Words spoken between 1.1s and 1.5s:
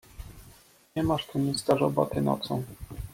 tu